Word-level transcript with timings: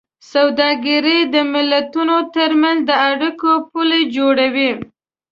سوداګري 0.33 1.19
د 1.33 1.35
ملتونو 1.53 2.17
ترمنځ 2.35 2.79
د 2.89 2.91
اړیکو 3.09 3.51
پُل 3.71 3.89
جوړوي. 4.15 4.71